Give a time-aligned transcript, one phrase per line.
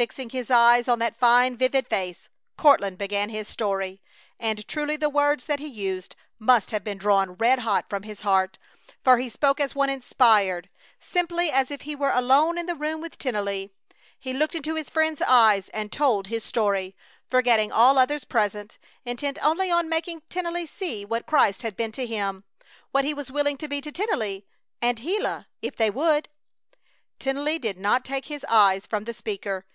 [0.00, 4.00] Fixing his eyes on that fine, vivid face, Courtland began his story;
[4.38, 8.22] and truly the words that he used must have been drawn red hot from his
[8.22, 8.56] heart,
[9.04, 10.70] for he spoke as one inspired.
[11.00, 13.72] Simply, as if he were alone in the room with Tennelly,
[14.18, 16.96] he looked into his friend's eyes and told his story,
[17.28, 22.06] forgetting all others present, intent only on making Tennelly see what Christ had been to
[22.06, 22.44] him,
[22.90, 24.46] what He was willing to be to Tennelly
[24.80, 25.46] and Gila!
[25.60, 26.30] If they would!
[27.18, 29.66] Tennelly did not take his eyes from the speaker.